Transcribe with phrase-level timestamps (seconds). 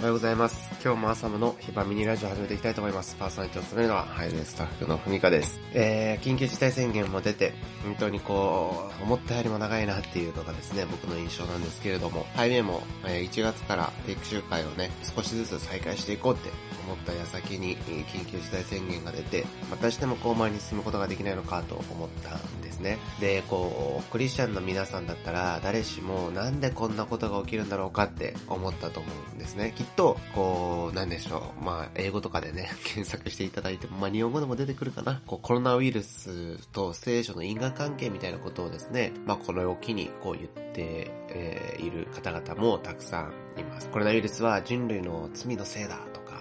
[0.00, 0.56] おはようございます。
[0.82, 3.16] 今日も朝のヒバミニラジオ始めていきたいと思います。
[3.16, 5.60] パーソナリティを務めるのは、ハイレースタッフのふみかです。
[5.74, 7.52] えー、緊急事態宣言も出て、
[7.84, 16.48] 本当にこう、思ったよりも長いなっていうのがですね、僕の印象なんですけれども、ハイウェイも、えー1月から定期集会をね、少しずつ再開していこうって
[16.86, 22.98] 思った矢先に、えー緊急事態宣言が出て、またしてもこう前に進むことができないのかと思ったんですね。
[23.20, 29.72] で、こう、クリスチャンの皆さんだったら、誰しもなんでこんなことが起きるんだろうかって思ったと思うんですね。
[29.76, 31.64] きっと、こう、なんでしょう。
[31.64, 35.22] まあ、英語とかでね、 検索していただいても、まあ、日本語でも出てくるかな。
[35.26, 43.22] こう、コロナウイルスと聖書の因果関係みたいなことをですね、まあ、このを機にこう言って、えーいる方々もたくさ
[43.56, 43.88] んいます。
[43.90, 45.98] コロナウイルスは人類の罪のせいだ、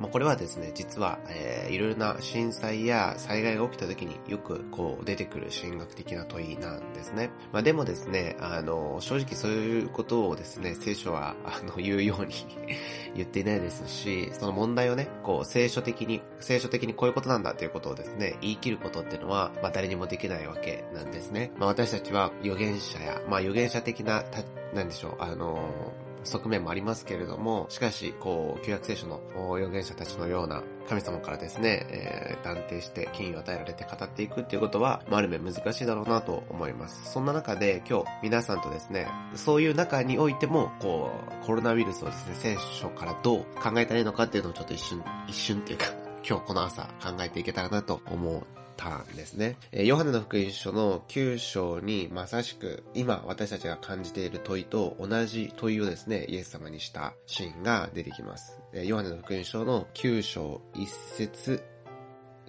[0.00, 7.30] まあ、これはですね、実は、えーいろいろな震災や災害が起きた時によくこう出てくる神学的な問いなんですね。
[7.52, 12.34] まあ、でもですね、あの、正直そういうことをですね、聖書は、あの、言うように
[13.14, 21.52] 言っていないですし、その問題をね、こう、聖書的に、聖書的にこういうことなんだということをですね、言い切ることっていうのは、まあ、誰にもできないわけなんですね。
[21.56, 24.24] まあ、私たちは預言者や、まあ、預言者的な、
[24.74, 25.92] なんでしょう、あの、
[26.24, 29.20] 側面もありますけれども、しかし、こう、旧約聖書の
[29.56, 37.12] 預言者たちのような神様からですね、えー断定して権威を与えられて語っていくっていうことは、まあ、ある面難しいだろうなと思います。
[37.12, 41.10] そんな中で今日皆さんとですね、そういう中においても、こ
[41.42, 45.86] う、コロナウイルスをですね、聖書からどう考えたらいいのかっていうのをちょっと一瞬、一瞬っていうか、
[46.26, 48.46] 今日この朝考えていけたらなと思
[48.80, 49.56] うたんですね。
[49.72, 58.58] えヨハネの福音書の9章にまさしく今私たちが感じている問いと同じ問いをですね、イエス様にしたシーンが出てきます。
[58.72, 61.62] えヨハネの福音書の9章1節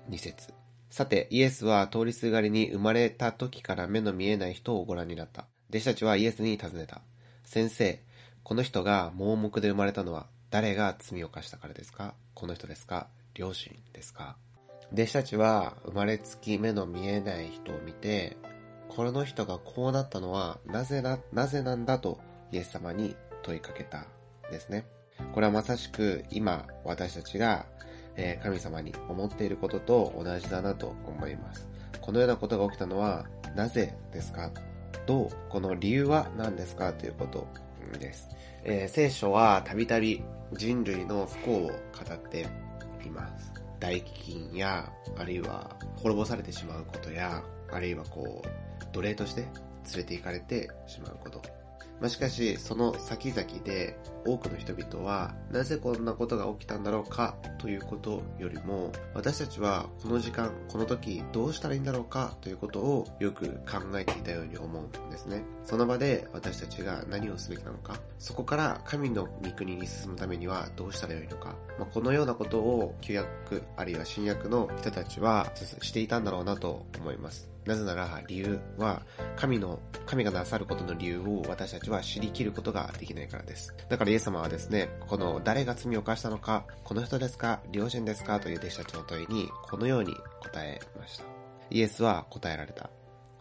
[0.09, 0.53] 2節
[0.89, 5.45] さて、イエスは通りすがりに生まれた時から目の見えない人をご覧になった。
[5.69, 7.01] 弟子たちはイエスに尋ねた。
[7.43, 8.01] 先生、
[8.43, 12.13] この人が盲目で生まれたのは誰が罪を犯したからですか？
[12.33, 13.07] この人ですか？
[13.35, 14.35] 両親ですか？
[14.93, 18.37] 弟子たちは生まれつき目の見えない人を見て、
[18.89, 22.19] この人がこうなったのはなぜな、なぜなんだと
[22.51, 24.05] イエス様に問いかけた
[24.51, 24.85] ですね。
[25.33, 27.65] これはまさしく今私たちが、
[28.43, 31.67] 神様に思っていることと同じだなと思います。
[32.01, 33.25] このようなことが起きたのは
[33.55, 34.51] なぜですか？
[35.07, 37.47] どうこの理由は何ですかということ
[37.97, 38.27] です。
[38.65, 40.21] えー聖書はたびたび
[40.51, 41.73] 人類の不幸を語
[42.13, 42.41] って
[43.05, 43.53] います。
[43.81, 44.03] 大飢
[44.53, 49.51] 饉や、あるいは滅ぼされてしまうことや、あるいはこう、奴隷として連
[49.97, 51.60] れて行かれてしまうこと。
[52.01, 53.95] まあ、しかし、その先々で
[54.25, 65.43] 多くの人々は、なぜこんなことが起きたんだろうかということよりも、私たちはこの時間、この時どうしたらいいんだろうかということをよく考えていたように思うんですね。
[65.63, 75.51] その場で私たちが何をすべきなのか、そこから神の御国に進むためにはどうしたらよいのか、まあ、このようなことを旧約あるいは新約の人たちは
[75.81, 77.50] していたんだろうなと思います。
[77.65, 79.03] なぜなら理由は
[79.35, 83.73] 神の、神がなさることの理由を私たちは知りきることができないからです。
[83.89, 91.25] だからイエス様はですね、この誰が罪を犯したのか、この人ですか、両親ですかという弟子たちの問いにこのように答えました。
[91.69, 92.89] イエスは答えられた。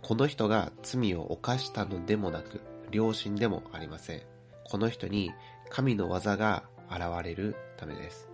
[0.02, 2.60] この人が罪を犯したのでもなく、
[2.90, 4.22] 良心でもありません。
[4.64, 5.32] この人に
[5.68, 8.29] 神の技が現れるためです。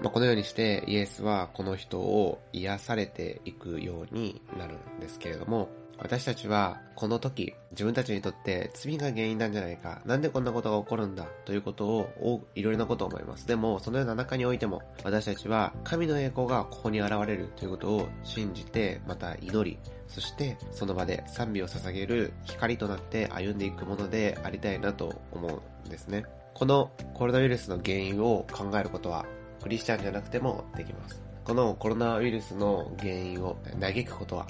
[0.00, 5.68] まあ、このようにしてイエスはこの人を癒されていくようになるんですけれども、
[5.98, 13.46] 私たちはこの時自分たちにとって罪が原因なんじゃないか、なんでこんなことが起こるんだということをいろいろなことを思います。
[13.46, 26.24] でもそのような中においても私たちは神の栄光がここに現れるということを信じてまた祈り、そしてその場で賛美を捧げる光となって歩んでいくものでありたいなと思うんですね。
[26.52, 29.26] このコロナウイルスの原因を考えることは
[29.66, 31.20] クリスチャンじゃなくてもできます。
[31.42, 34.46] このコロナウイルスの原因を嘆くことは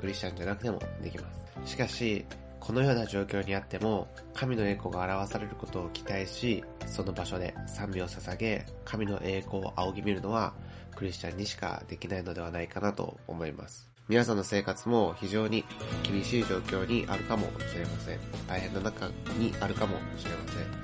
[0.00, 1.28] クリスチャンじゃなくてもできま
[1.66, 1.72] す。
[1.72, 2.24] しかし、
[2.58, 10.54] このような状況にあっても、神の栄光が表されることを期待し、その場所で賛美を捧げ、神の栄光を仰ぎ見るのは、
[10.96, 13.90] クリスチャンにしかできないのではないかなと思います。
[14.08, 15.62] 皆さんの生活も非常に
[16.02, 18.18] 厳しい状況にあるかもしれません。
[18.48, 19.08] 大変な中
[19.38, 20.38] にあるかもしれま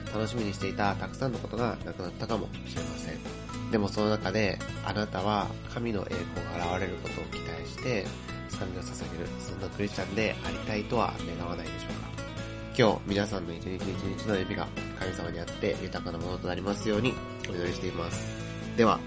[0.05, 0.15] せん。
[0.15, 3.44] 楽しみにしていたたくさんのことがなくなったかもしれません。
[3.75, 8.07] でもその中で、あなたは神の栄光が現れることを期待して、
[8.49, 12.23] 賛美を捧げる、そんなクリスチャンでありたいとは願わないでしょうか。
[12.79, 14.69] 今日、皆さんの一日一日の指が
[15.01, 17.15] 神様にあって豊かなものとなりますように
[17.49, 18.25] お祈りしています。
[18.77, 19.01] では、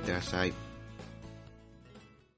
[0.00, 0.69] いってらっしゃい。